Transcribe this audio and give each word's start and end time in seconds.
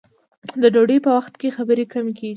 د 0.61 0.63
ډوډۍ 0.73 0.97
په 1.05 1.09
وخت 1.17 1.33
کې 1.41 1.55
خبرې 1.57 1.85
کمې 1.93 2.11
کیږي. 2.17 2.29